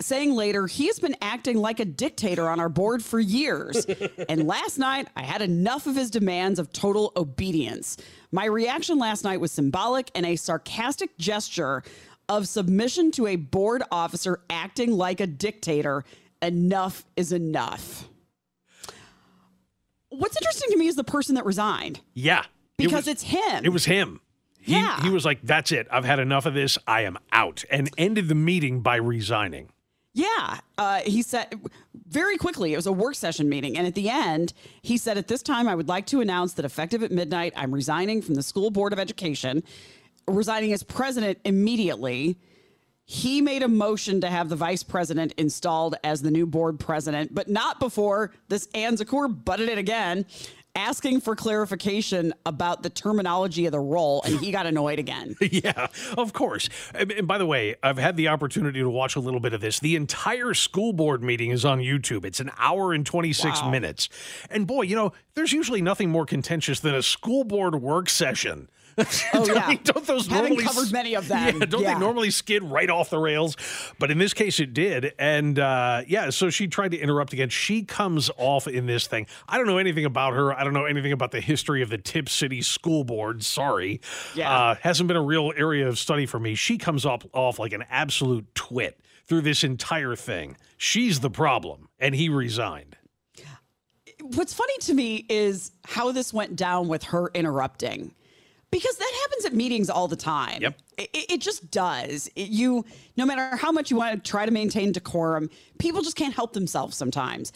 [0.00, 3.84] Saying later, he has been acting like a dictator on our board for years.
[4.30, 7.98] and last night, I had enough of his demands of total obedience.
[8.32, 11.82] My reaction last night was symbolic and a sarcastic gesture
[12.30, 16.06] of submission to a board officer acting like a dictator.
[16.40, 18.08] Enough is enough.
[20.18, 22.00] What's interesting to me is the person that resigned.
[22.14, 22.44] Yeah.
[22.76, 23.64] Because it was, it's him.
[23.64, 24.20] It was him.
[24.60, 25.00] He, yeah.
[25.00, 25.86] he was like, that's it.
[25.90, 26.76] I've had enough of this.
[26.86, 27.64] I am out.
[27.70, 29.70] And ended the meeting by resigning.
[30.12, 30.58] Yeah.
[30.76, 31.60] Uh, he said
[32.08, 33.76] very quickly, it was a work session meeting.
[33.76, 36.64] And at the end, he said, At this time, I would like to announce that
[36.64, 39.62] effective at midnight, I'm resigning from the School Board of Education,
[40.26, 42.38] resigning as president immediately
[43.06, 47.32] he made a motion to have the vice president installed as the new board president,
[47.32, 50.26] but not before this Ann Zakur butted it again,
[50.74, 55.36] asking for clarification about the terminology of the role, and he got annoyed again.
[55.40, 55.86] yeah,
[56.18, 56.68] of course.
[56.94, 59.78] And by the way, I've had the opportunity to watch a little bit of this.
[59.78, 62.24] The entire school board meeting is on YouTube.
[62.24, 63.70] It's an hour and 26 wow.
[63.70, 64.08] minutes.
[64.50, 68.68] And boy, you know, there's usually nothing more contentious than a school board work session.
[69.34, 71.58] Oh yeah, don't those Haven't normally covered many of them?
[71.58, 71.94] Yeah, don't yeah.
[71.94, 73.56] they normally skid right off the rails?
[73.98, 76.30] But in this case, it did, and uh, yeah.
[76.30, 77.50] So she tried to interrupt again.
[77.50, 79.26] She comes off in this thing.
[79.48, 80.54] I don't know anything about her.
[80.54, 83.44] I don't know anything about the history of the Tipp City School Board.
[83.44, 84.00] Sorry,
[84.34, 86.54] yeah, uh, hasn't been a real area of study for me.
[86.54, 90.56] She comes off off like an absolute twit through this entire thing.
[90.78, 92.96] She's the problem, and he resigned
[94.34, 98.12] what's funny to me is how this went down with her interrupting
[98.76, 100.60] because that happens at meetings all the time.
[100.60, 100.78] Yep.
[100.98, 102.28] It, it just does.
[102.36, 102.84] It, you,
[103.16, 106.52] no matter how much you want to try to maintain decorum, people just can't help
[106.52, 107.54] themselves sometimes.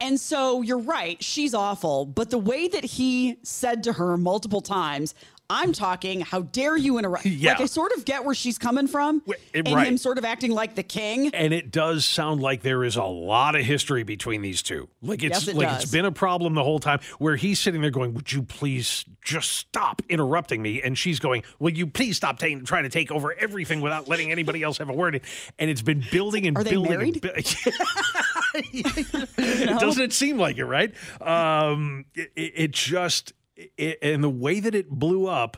[0.00, 2.06] And so you're right, she's awful.
[2.06, 5.16] But the way that he said to her multiple times,
[5.50, 6.20] I'm talking.
[6.20, 7.26] How dare you interrupt?
[7.34, 7.52] Yeah.
[7.52, 9.88] Like I sort of get where she's coming from, it, and right.
[9.88, 11.34] him sort of acting like the king.
[11.34, 14.88] And it does sound like there is a lot of history between these two.
[15.02, 15.82] Like it's yes, it like does.
[15.82, 17.00] it's been a problem the whole time.
[17.18, 21.42] Where he's sitting there going, "Would you please just stop interrupting me?" And she's going,
[21.58, 24.88] "Will you please stop t- trying to take over everything without letting anybody else have
[24.88, 25.20] a word?"
[25.58, 26.90] And it's been building and Are building.
[26.90, 27.24] They married?
[27.24, 29.78] And you know?
[29.78, 30.66] Doesn't it seem like it?
[30.66, 30.94] Right?
[31.20, 33.32] Um, it, it just.
[33.56, 35.56] It, and the way that it blew up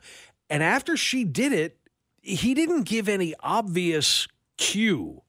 [0.50, 1.78] and after she did it,
[2.20, 4.28] he didn't give any obvious
[4.58, 5.22] cue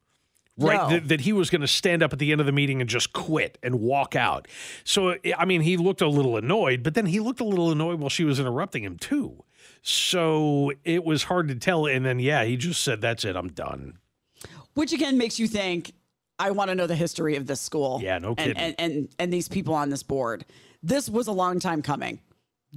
[0.58, 0.89] right no.
[0.89, 2.89] that, that, he was going to stand up at the end of the meeting and
[2.89, 4.47] just quit and walk out
[4.84, 7.99] so i mean he looked a little annoyed but then he looked a little annoyed
[7.99, 9.43] while she was interrupting him too
[9.82, 13.49] so it was hard to tell and then yeah he just said that's it i'm
[13.49, 13.97] done
[14.73, 15.91] which again makes you think
[16.39, 17.99] I want to know the history of this school.
[18.01, 18.58] Yeah, no and, kidding.
[18.58, 20.45] And, and and these people on this board.
[20.84, 22.19] This was a long time coming.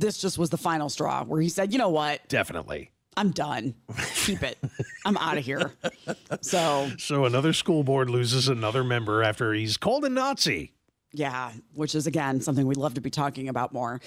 [0.01, 2.27] This just was the final straw where he said, "You know what?
[2.29, 2.91] Definitely.
[3.17, 3.75] I'm done.
[4.25, 4.59] Keep it.
[5.05, 5.73] I'm out of here."
[6.41, 10.73] So So another school board loses another member after he's called a Nazi.
[11.13, 14.01] Yeah, which is again something we'd love to be talking about more.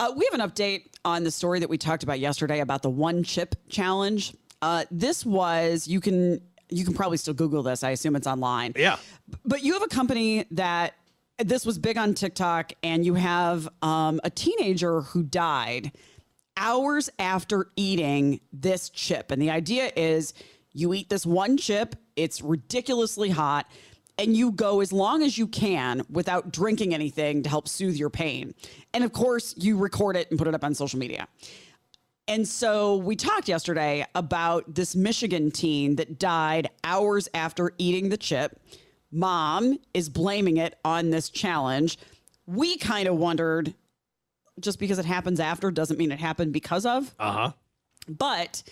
[0.00, 2.90] Uh, we have an update on the story that we talked about yesterday about the
[2.90, 4.34] one chip challenge.
[4.62, 7.82] Uh, this was you can you can probably still Google this.
[7.84, 8.72] I assume it's online.
[8.76, 8.96] Yeah.
[9.44, 10.94] But you have a company that
[11.38, 15.92] this was big on TikTok, and you have um, a teenager who died
[16.56, 19.30] hours after eating this chip.
[19.30, 20.34] And the idea is
[20.72, 23.70] you eat this one chip, it's ridiculously hot,
[24.18, 28.10] and you go as long as you can without drinking anything to help soothe your
[28.10, 28.54] pain.
[28.92, 31.26] And of course, you record it and put it up on social media.
[32.28, 38.16] And so we talked yesterday about this Michigan teen that died hours after eating the
[38.16, 38.58] chip.
[39.14, 41.98] Mom is blaming it on this challenge.
[42.46, 43.72] We kind of wondered
[44.60, 47.14] just because it happens after doesn't mean it happened because of.
[47.18, 47.52] Uh huh.
[48.08, 48.62] But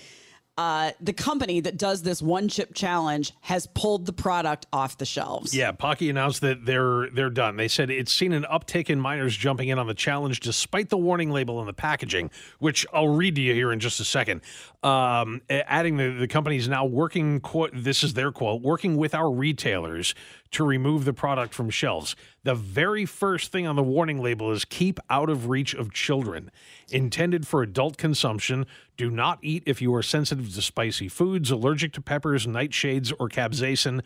[0.58, 5.06] uh, the company that does this one chip challenge has pulled the product off the
[5.06, 5.54] shelves.
[5.54, 7.56] Yeah, Paqui announced that they're they're done.
[7.56, 10.98] They said it's seen an uptick in minors jumping in on the challenge despite the
[10.98, 14.42] warning label in the packaging, which I'll read to you here in just a second.
[14.82, 17.40] Um, adding the the company is now working.
[17.40, 20.14] Quote, this is their quote: working with our retailers
[20.52, 22.14] to remove the product from shelves.
[22.44, 26.50] The very first thing on the warning label is keep out of reach of children.
[26.90, 31.92] Intended for adult consumption, do not eat if you are sensitive to spicy foods, allergic
[31.94, 34.02] to peppers, nightshades, or capsaicin,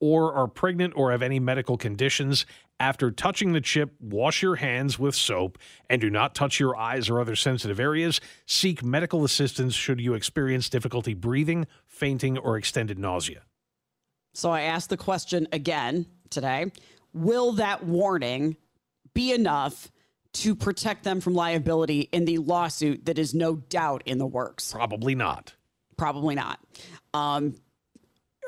[0.00, 2.46] or are pregnant or have any medical conditions.
[2.80, 5.58] After touching the chip, wash your hands with soap
[5.90, 8.22] and do not touch your eyes or other sensitive areas.
[8.46, 13.42] Seek medical assistance should you experience difficulty breathing, fainting, or extended nausea.
[14.32, 16.72] So I asked the question again today
[17.12, 18.56] Will that warning
[19.14, 19.90] be enough
[20.32, 24.72] to protect them from liability in the lawsuit that is no doubt in the works?
[24.72, 25.54] Probably not.
[25.96, 26.60] Probably not.
[27.12, 27.56] Um,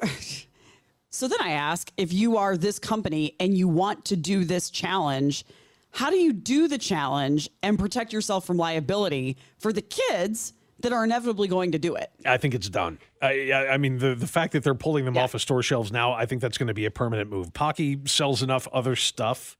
[1.11, 4.71] so then I ask if you are this company and you want to do this
[4.71, 5.45] challenge,
[5.91, 10.93] how do you do the challenge and protect yourself from liability for the kids that
[10.93, 12.11] are inevitably going to do it?
[12.25, 12.99] I think it's done.
[13.21, 15.93] I, I I mean, the the fact that they're pulling them off of store shelves
[15.93, 17.53] now, I think that's going to be a permanent move.
[17.53, 19.57] Paqui sells enough other stuff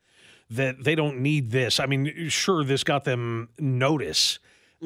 [0.51, 1.81] that they don't need this.
[1.81, 4.39] I mean, sure, this got them notice.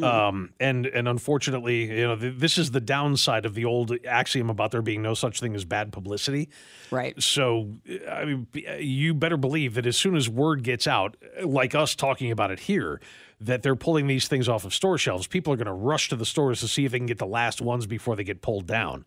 [0.02, 4.50] Um, and and unfortunately, you know, th- this is the downside of the old axiom
[4.50, 6.50] about there being no such thing as bad publicity.
[6.90, 7.20] Right.
[7.22, 7.76] So,
[8.10, 8.46] I mean,
[8.78, 12.60] you better believe that as soon as word gets out, like us talking about it
[12.60, 13.00] here,
[13.40, 16.16] that they're pulling these things off of store shelves, people are going to rush to
[16.16, 18.66] the stores to see if they can get the last ones before they get pulled
[18.66, 19.04] down.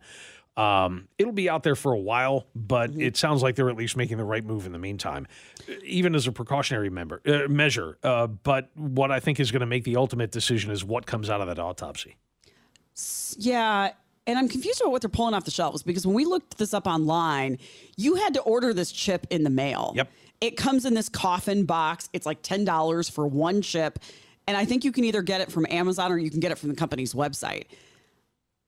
[0.56, 3.96] Um, it'll be out there for a while, but it sounds like they're at least
[3.96, 5.26] making the right move in the meantime,
[5.84, 7.96] even as a precautionary member, uh, measure.
[8.02, 11.30] Uh, but what I think is going to make the ultimate decision is what comes
[11.30, 12.16] out of that autopsy.
[13.38, 13.92] Yeah.
[14.26, 16.74] And I'm confused about what they're pulling off the shelves because when we looked this
[16.74, 17.58] up online,
[17.96, 19.92] you had to order this chip in the mail.
[19.96, 20.10] Yep.
[20.40, 22.08] It comes in this coffin box.
[22.12, 23.98] It's like $10 for one chip.
[24.46, 26.56] And I think you can either get it from Amazon or you can get it
[26.58, 27.64] from the company's website.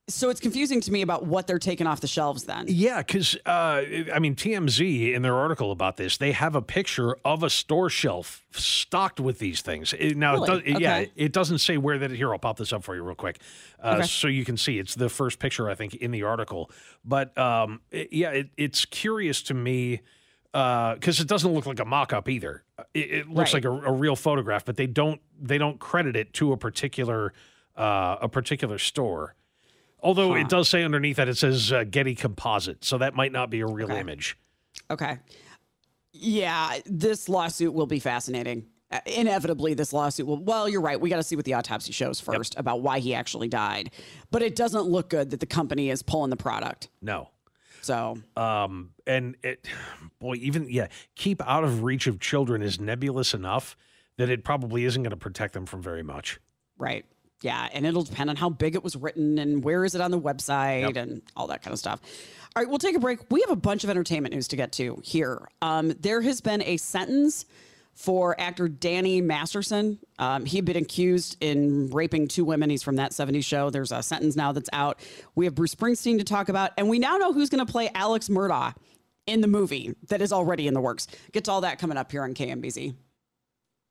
[0.09, 2.65] So it's confusing to me about what they're taking off the shelves then.
[2.69, 3.83] Yeah, because uh,
[4.13, 7.89] I mean, TMZ in their article about this, they have a picture of a store
[7.89, 9.95] shelf stocked with these things.
[9.95, 10.63] It- now, Really?
[10.67, 12.11] it does, yeah, it doesn't say where that.
[12.11, 13.39] Here, I'll pop this up for you real quick,
[13.83, 14.07] uh, Okay.
[14.09, 14.79] so you can see.
[14.81, 16.71] It's the first picture I think in the article.
[17.05, 20.01] But um, it- yeah, it, it's curious to me
[20.53, 22.63] because it doesn't look like a mock-up either.
[22.95, 23.65] It, it looks Right.
[23.65, 27.33] like a, a real photograph, but they don't they don't credit it to a particular
[27.77, 29.35] uh, a particular store.
[30.01, 33.51] Although it does say underneath that it says uh, Getty Composite, so that might not
[33.51, 34.01] be a real Okay.
[34.01, 34.37] image.
[34.91, 35.19] Okay.
[36.13, 38.67] Yeah, this lawsuit will be fascinating.
[38.91, 40.43] Uh, inevitably, this lawsuit will.
[40.43, 41.01] Well, you're right.
[41.01, 43.91] We got to see what the autopsy shows first about why he actually died.
[44.31, 46.89] But it doesn't look good that the company is pulling the product.
[47.01, 47.31] No.
[47.83, 49.67] So, Um, and it,
[50.21, 53.77] boy, even yeah, keep out of reach of children is nebulous enough
[54.19, 56.39] that it probably isn't going to protect them from very much.
[56.79, 57.05] right.
[57.43, 57.69] Yeah.
[57.73, 60.21] And it'll depend on how big it was written and where is it on the
[60.21, 60.97] website Yep.
[60.97, 62.01] and all that kind of stuff.
[62.55, 63.19] All right, we'll take a break.
[63.33, 65.49] We have a bunch of entertainment news to get to here.
[65.61, 67.45] Um, there has been a sentence
[67.95, 69.99] for actor Danny Masterson.
[70.19, 72.71] Um, he had been accused in raping two women.
[72.71, 73.71] He's from that 70s show.
[73.71, 75.01] There's a sentence now that's out.
[75.35, 77.91] We have Bruce Springsteen to talk about, and we now know who's going to play
[77.95, 78.75] Alex Murdaugh
[79.27, 81.07] in the movie that is already in the works.
[81.33, 82.95] Get to all that coming up here on KMBZ.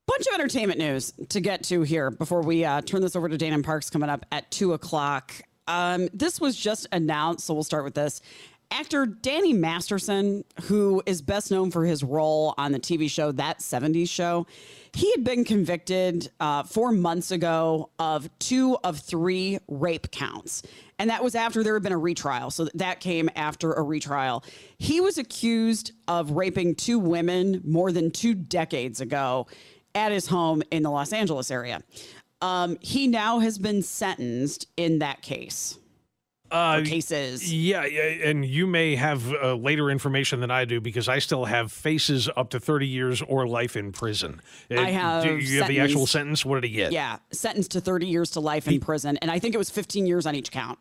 [0.07, 3.37] Bunch of entertainment news to get to here before we uh, turn this over to
[3.37, 5.33] Dana Parks coming up at two o'clock.
[5.67, 8.19] Um, this was just announced, so we'll start with this.
[8.71, 13.59] Actor Danny Masterson, who is best known for his role on the TV show That
[13.59, 14.47] 70s Show,
[14.93, 20.63] he had been convicted uh, four months ago of two of three rape counts.
[20.99, 22.51] And that was after there had been a retrial.
[22.51, 24.43] So that came after a retrial.
[24.77, 29.47] He was accused of raping two women more than two decades ago
[29.95, 31.81] at his home in the Los Angeles area.
[32.41, 35.77] Um, he now has been sentenced in that case.
[36.51, 37.53] Uh, cases.
[37.53, 41.45] Yeah, yeah, and you may have uh, later information than I do because I still
[41.45, 44.41] have faces up to 30 years or life in prison.
[44.69, 46.45] I Uh, have Do you have the actual sentence-?
[46.45, 46.91] What did he get?
[46.91, 49.17] Yeah, sentenced to 30 years to life in prison.
[49.17, 50.79] And I think it was 15 years on each count.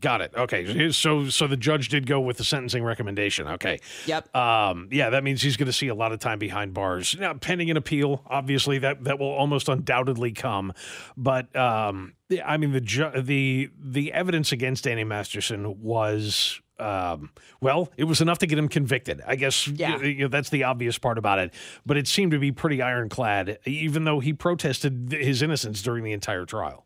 [0.00, 0.32] Got it.
[0.34, 0.90] Okay.
[0.90, 3.46] So so the judge did go with the sentencing recommendation.
[3.46, 3.78] Okay.
[4.06, 4.34] Yep.
[4.34, 7.14] Um, yeah, that means he's going to see a lot of time behind bars.
[7.20, 10.72] Now, pending an appeal, obviously that that will almost undoubtedly come.
[11.16, 16.60] But um, I mean the ju- the the evidence against Danny Masterson was.
[16.78, 17.30] Um,
[17.60, 19.20] well, it was enough to get him convicted.
[19.24, 20.00] I guess Yeah.
[20.00, 21.54] you know, that's the obvious part about it.
[21.86, 26.10] But it seemed to be pretty ironclad, even though he protested his innocence during the
[26.10, 26.84] entire trial.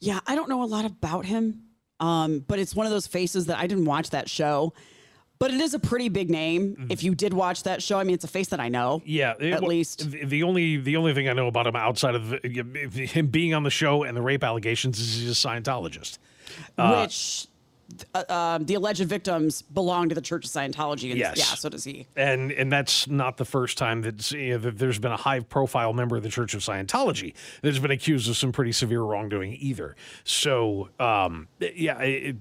[0.00, 1.64] Yeah, I don't know a lot about him,
[2.00, 4.72] um, but it's one of those faces that I didn't watch that show.
[5.38, 6.88] But it is a pretty big name.
[6.90, 8.98] If you did watch that show, I mean, it's a face that I know.
[8.98, 9.08] Mm-hmm.
[9.08, 10.10] Yeah, it- at well, least.
[10.10, 12.38] the, only the only thing I know about him outside of the,
[13.06, 16.18] him being on the show and the rape allegations is he's a Scientologist.
[16.76, 17.46] Uh, which
[18.14, 21.10] uh, um, the alleged victims belong to the Church of Scientology.
[21.10, 21.38] And Yes.
[21.38, 22.06] Yeah, so does he.
[22.16, 25.40] and and that's not the first time that, you know, that there's been a high
[25.40, 27.32] profile member of the Church of Scientology
[27.62, 29.94] that's been accused of some pretty severe wrongdoing either.
[30.24, 32.36] So um, yeah, it,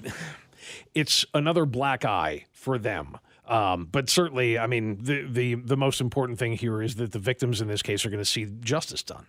[0.93, 3.17] it's another black eye for them.
[3.47, 7.19] Um, but certainly, I mean, the, the the most important thing here is that the
[7.19, 9.25] victims in this case are going to see justice done.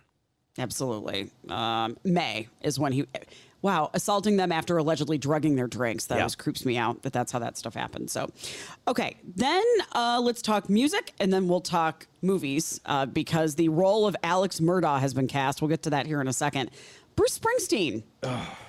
[0.57, 1.31] Absolutely.
[1.47, 3.05] Um, May is when he.
[3.61, 6.05] Wow, assaulting them after allegedly drugging their drinks.
[6.05, 6.21] That Yeah.
[6.21, 8.09] always creeps me out that that's how that stuff happened.
[8.09, 8.29] So,
[8.87, 9.63] okay, then
[9.93, 14.61] uh, let's talk music and then we'll talk movies uh, because the role of Alex
[14.61, 15.61] Murdaugh has been cast.
[15.61, 16.71] We'll get to that here in a second.
[17.19, 18.03] Bruce Springsteen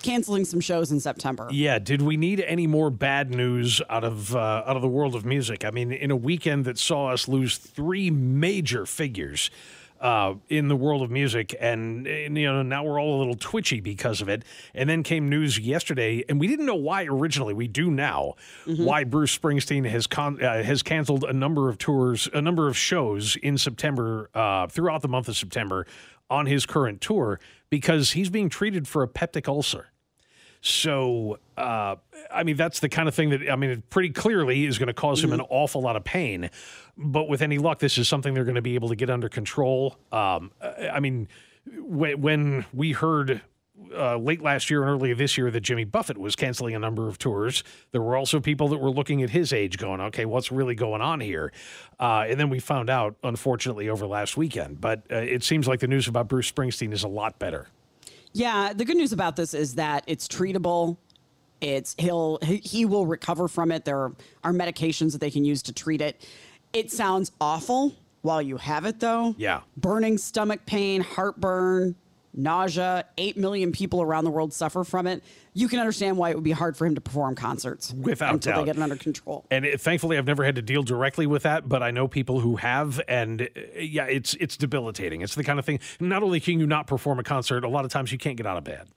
[0.03, 1.47] canceling some shows in September.
[1.53, 5.15] Yeah, did we need any more bad news out of uh, out of the world
[5.15, 5.65] of music?
[5.65, 9.53] I mean, in a weekend that saw us lose three major figures
[10.01, 13.35] uh, in the world of music, and, and, you know now we're all a little
[13.35, 14.45] twitchy because of it.
[14.75, 17.55] And then came news yesterday, and we didn't know why originally.
[17.55, 18.35] We do now
[18.67, 22.77] why Bruce Springsteen has con- uh, has canceled a number of tours, a number of
[22.77, 25.87] shows in September uh, throughout the month of September
[26.31, 29.89] on his current tour because he's being treated for a peptic ulcer.
[30.63, 31.97] So, uh,
[32.31, 34.89] I mean, that's the kind of thing that, I mean, it pretty clearly is going
[34.89, 36.51] to cause him an awful lot of pain.
[36.99, 39.29] But with any luck, this is something they're going to be able to get under
[39.29, 39.97] control.
[40.13, 41.29] Um, I mean,
[41.79, 43.41] when, when we heard
[43.97, 47.09] uh, late last year and earlier this year that Jimmy Buffett was canceling a number
[47.09, 50.53] of tours, there were also people that were looking at his age going, okay, what's
[50.53, 51.53] really going on here?
[51.99, 54.79] Uh, and then we found out, unfortunately, over last weekend.
[54.81, 57.69] But uh, it seems like the news about Bruce Springsteen is a lot better.
[58.33, 60.97] Yeah, the good news about this is that it's treatable.
[61.61, 63.85] It's he'll he, will recover from it.
[63.85, 64.13] There are,
[64.45, 66.27] are medications that they can use to treat it.
[66.73, 69.35] It sounds awful while you have it though.
[69.37, 69.61] Yeah.
[69.77, 71.97] Burning stomach pain, heartburn,
[72.33, 73.05] nausea.
[73.19, 75.23] 8 million people around the world suffer from it.
[75.53, 78.53] You can understand why it would be hard for him to perform concerts Without until
[78.53, 78.61] doubt.
[78.61, 79.47] they get it under control.
[79.51, 82.41] And it, thankfully, I've never had to deal directly with that, but I know people
[82.41, 83.47] who have, and uh,
[83.79, 85.23] yeah, it's it's debilitating.
[85.23, 85.81] It's the kind of thing.
[85.99, 88.47] Not only can you not perform a concert, a lot of times you can't get
[88.47, 88.89] out of bed.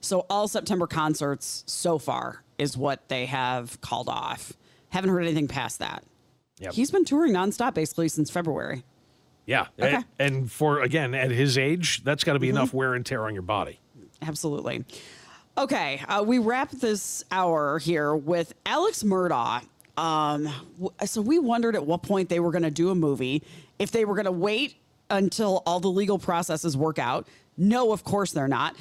[0.00, 4.52] So all September concerts so far is what they have called off.
[4.90, 6.04] Haven't heard anything past that.
[6.58, 6.72] Yep.
[6.74, 8.84] He's been touring nonstop basically since February.
[9.46, 9.94] Yeah, Okay.
[9.96, 13.24] and, and for again at his age, that's got to be enough wear and tear
[13.26, 13.80] on your body.
[14.22, 14.84] Absolutely.
[15.58, 19.62] Okay, uh, we wrap this hour here with Alex Murdaugh.
[19.96, 20.48] Um,
[21.04, 23.42] so we wondered at what point they were going to do a movie,
[23.78, 24.76] if they were going to wait
[25.10, 27.26] until all the legal processes work out.
[27.56, 28.76] No, of course they're not.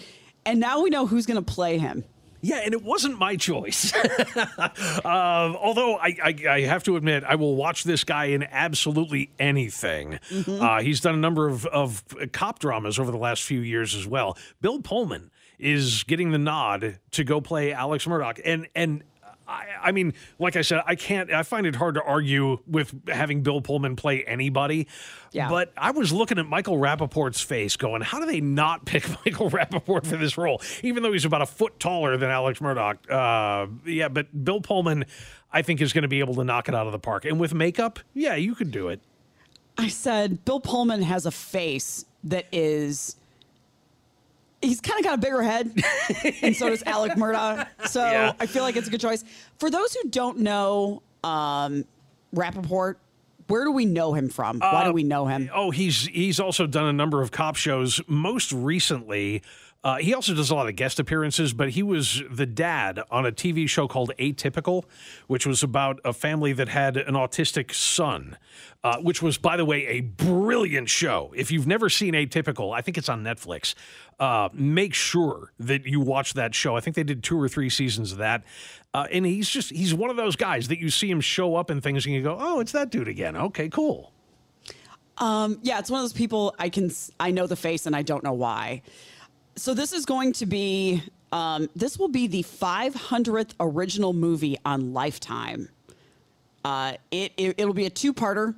[0.46, 2.04] And now we know who's going to play him.
[2.42, 3.94] Yeah, and it wasn't my choice.
[3.94, 4.70] uh,
[5.06, 10.20] although I, I, I have to admit, I will watch this guy in absolutely anything.
[10.48, 14.08] Uh, he's done a number of, of cop dramas over the last few years as
[14.08, 14.38] well.
[14.62, 19.04] Bill Pullman is getting the nod to go play Alex Murdaugh, and and.
[19.50, 21.32] I, I mean, like I said, I can't.
[21.32, 24.88] I find it hard to argue with having Bill Pullman play anybody.
[25.32, 25.50] Yeah.
[25.50, 29.50] But I was looking at Michael Rappaport's face, going, "How do they not pick Michael
[29.50, 30.62] Rappaport for this role?
[30.84, 35.06] Even though he's about a foot taller than Alex Murdaugh." Uh, yeah, but Bill Pullman,
[35.52, 37.26] I think, is going to be able to knock it out of the park.
[37.26, 39.02] And with makeup, yeah, you could do it.
[39.78, 43.16] I said Bill Pullman has a face that is
[44.62, 45.72] he's kind of got a bigger head,
[46.42, 47.68] and so does Alec Murdaugh.
[47.88, 48.34] So Yeah.
[48.40, 49.24] I feel like it's a good choice.
[49.58, 51.86] For those who don't know um,
[52.36, 52.96] Rappaport,
[53.48, 54.60] where do we know him from?
[54.60, 55.50] Why do we know him?
[55.54, 58.00] Oh, he's he's also done a number of cop shows.
[58.08, 59.42] Most recently,
[59.84, 61.54] uh, he also does a lot of guest appearances.
[61.54, 64.84] But he was the dad on a TV show called Atypical,
[65.28, 68.38] which was about a family that had an autistic son.
[68.82, 71.34] Uh, which was, by the way, a brilliant show.
[71.36, 73.76] If you've never seen Atypical, I think it's on Netflix.
[74.18, 76.78] Uh, make sure that you watch that show.
[76.78, 78.46] I think they did two or three seasons of that.
[78.94, 81.70] Uh, and he's just, he's one of those guys that you see him show up
[81.70, 83.36] in things and you go, oh, it's that dude again.
[83.36, 84.14] Okay, cool.
[85.18, 88.02] Um, yeah, it's one of those people I can, I know the face and I
[88.02, 88.82] don't know why.
[89.60, 91.04] So this is going to be
[91.34, 95.68] um, this will be the 500th original movie on Lifetime.
[96.64, 98.56] Uh, it, it it'll be a two-parter.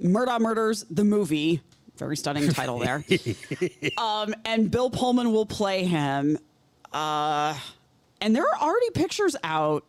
[0.00, 1.60] Murdaugh Murders the movie,
[1.96, 3.04] very stunning title there.
[3.98, 6.38] um, and Bill Pullman will play him.
[6.92, 7.58] Uh,
[8.20, 9.84] and there are already pictures out.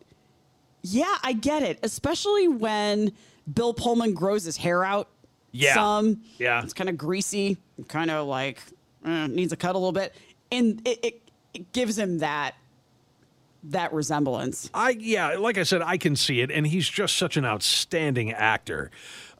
[0.82, 3.14] Yeah, I get it, especially when
[3.54, 5.10] Bill Pullman grows his hair out
[5.52, 5.76] Yeah.
[5.76, 6.22] some.
[6.38, 6.64] Yeah.
[6.64, 7.58] It's kind of greasy,
[7.88, 8.62] kind of like
[9.06, 10.16] eh, needs a cut a little bit.
[10.56, 11.22] And it, it,
[11.54, 12.56] it gives him that
[13.64, 14.70] that resemblance.
[14.74, 18.32] I yeah, like I said, I can see it, and he's just such an outstanding
[18.32, 18.92] actor.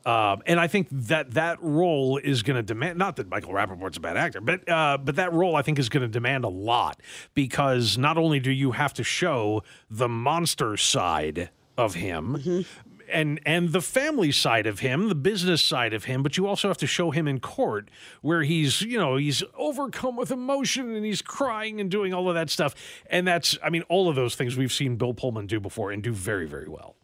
[0.06, 3.98] Um, and I think that that role is going to demand not that Michael Rappaport's
[3.98, 6.50] a bad actor, but uh, but that role I think is going to demand a
[6.50, 7.02] lot
[7.34, 12.66] because not only do you have to show the monster side of him.
[13.12, 16.68] And and the family side of him, the business side of him, but you also
[16.68, 17.90] have to show him in court
[18.22, 22.36] where he's, you know, he's overcome with emotion and he's crying and doing all of
[22.36, 22.74] that stuff.
[23.10, 26.02] And that's, I mean, all of those things we've seen Bill Pullman do before and
[26.02, 26.96] do very, very well.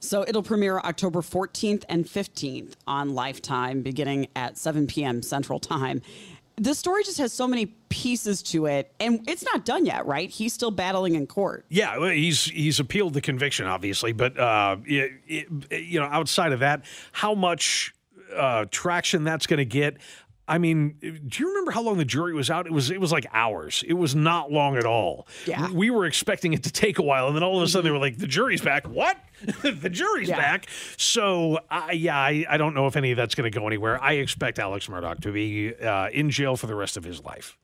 [0.00, 5.22] So it'll premiere October 14th and 15th on Lifetime, beginning at 7 p.m.
[5.22, 6.02] Central Time.
[6.58, 10.28] The story just has so many pieces to it, and it's not done yet, right?
[10.28, 11.64] He's still battling in court.
[11.68, 16.60] Yeah, he's he's appealed the conviction, obviously, but uh, it, it, you know, outside of
[16.60, 17.94] that, how much
[18.34, 19.96] uh, traction that's going to get.
[20.48, 22.66] I mean, do you remember how long the jury was out?
[22.66, 23.84] It was it was like hours.
[23.86, 25.28] It was not long at all.
[25.46, 25.70] Yeah.
[25.70, 27.90] we were expecting it to take a while, and then all of a sudden they
[27.92, 29.16] were like, "The jury's back." What?
[29.62, 30.38] the jury's Yeah.
[30.38, 30.66] back.
[30.96, 34.02] So, uh, yeah, I, I don't know if any of that's going to go anywhere.
[34.02, 37.56] I expect Alex Murdaugh to be uh, in jail for the rest of his life.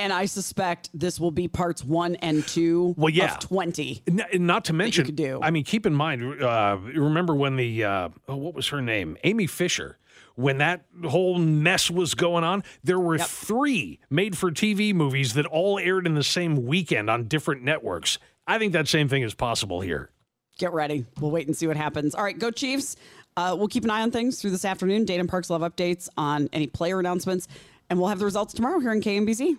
[0.00, 3.34] And I suspect this will be parts one and two Well, yeah.
[3.34, 4.02] of 20.
[4.08, 5.38] N- not to mention, do.
[5.40, 6.42] I mean, keep in mind.
[6.42, 9.16] Uh, remember when the uh, oh, what was her name?
[9.22, 9.98] Amy Fisher.
[10.36, 16.06] When that whole mess was going on, there were three made-for-TV movies that all aired
[16.06, 18.18] in the same weekend on different networks.
[18.46, 20.10] I think that same thing is possible here.
[20.58, 21.04] Get ready.
[21.20, 22.14] We'll wait and see what happens.
[22.14, 22.96] All right, go Chiefs.
[23.36, 25.04] Uh, we'll keep an eye on things through this afternoon.
[25.04, 27.48] Dayton Parks have updates on any player announcements,
[27.90, 29.58] and we'll have the results tomorrow here in KMBZ.